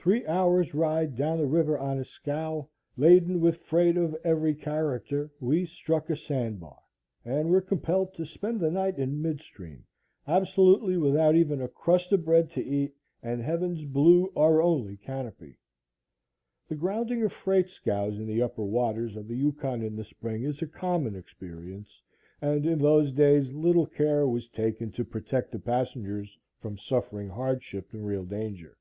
[0.00, 5.32] Three hours ride down the river on a scow, laden with freight of every character,
[5.40, 6.78] we struck a sand bar
[7.24, 9.84] and were compelled to spent the night in midstream,
[10.24, 15.58] absolutely without even a crust of bread to eat, and heaven's blue our only canopy.
[16.68, 20.44] The grounding of freight scows in the upper waters of the Yukon in the spring
[20.44, 22.00] is a common experience,
[22.40, 27.92] and in those days little care was taken to protect the passengers from suffering hardship
[27.92, 28.76] and real danger.